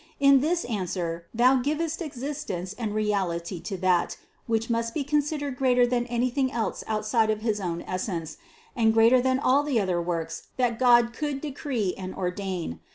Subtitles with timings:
[0.19, 5.85] In this answer Thou givest existence and reality to that, which must be considered greater
[5.85, 8.37] than anything else outside of his own essence,
[8.75, 12.79] and greater than all the other works that God could de cree and ordain.